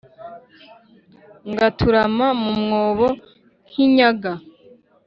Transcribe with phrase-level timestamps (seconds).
[1.51, 3.07] ngaturama mu mwobo
[3.67, 4.33] nk'inyaga